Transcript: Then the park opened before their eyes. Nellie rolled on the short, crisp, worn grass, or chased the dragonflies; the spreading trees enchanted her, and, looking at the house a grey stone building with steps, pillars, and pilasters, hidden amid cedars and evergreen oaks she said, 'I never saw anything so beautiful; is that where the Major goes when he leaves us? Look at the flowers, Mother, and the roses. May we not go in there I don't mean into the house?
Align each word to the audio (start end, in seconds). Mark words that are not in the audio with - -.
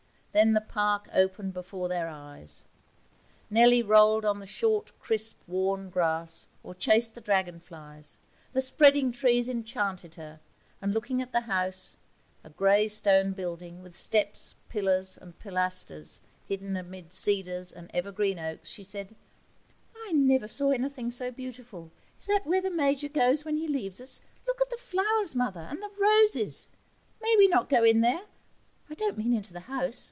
Then 0.33 0.53
the 0.53 0.61
park 0.61 1.09
opened 1.13 1.51
before 1.51 1.89
their 1.89 2.07
eyes. 2.07 2.63
Nellie 3.49 3.83
rolled 3.83 4.23
on 4.23 4.39
the 4.39 4.45
short, 4.47 4.97
crisp, 4.97 5.41
worn 5.45 5.89
grass, 5.89 6.47
or 6.63 6.73
chased 6.73 7.15
the 7.15 7.19
dragonflies; 7.19 8.17
the 8.53 8.61
spreading 8.61 9.11
trees 9.11 9.49
enchanted 9.49 10.15
her, 10.15 10.39
and, 10.81 10.93
looking 10.93 11.21
at 11.21 11.33
the 11.33 11.41
house 11.41 11.97
a 12.45 12.49
grey 12.49 12.87
stone 12.87 13.33
building 13.33 13.83
with 13.83 13.93
steps, 13.93 14.55
pillars, 14.69 15.17
and 15.17 15.37
pilasters, 15.37 16.21
hidden 16.47 16.77
amid 16.77 17.11
cedars 17.11 17.69
and 17.73 17.91
evergreen 17.93 18.39
oaks 18.39 18.69
she 18.69 18.85
said, 18.85 19.13
'I 19.93 20.13
never 20.13 20.47
saw 20.47 20.71
anything 20.71 21.11
so 21.11 21.29
beautiful; 21.29 21.91
is 22.17 22.27
that 22.27 22.47
where 22.47 22.61
the 22.61 22.71
Major 22.71 23.09
goes 23.09 23.43
when 23.43 23.57
he 23.57 23.67
leaves 23.67 23.99
us? 23.99 24.21
Look 24.47 24.61
at 24.61 24.69
the 24.69 24.77
flowers, 24.77 25.35
Mother, 25.35 25.67
and 25.69 25.83
the 25.83 25.91
roses. 25.99 26.69
May 27.21 27.35
we 27.37 27.49
not 27.49 27.67
go 27.69 27.83
in 27.83 27.99
there 27.99 28.27
I 28.89 28.93
don't 28.93 29.17
mean 29.17 29.33
into 29.33 29.51
the 29.51 29.67
house? 29.67 29.99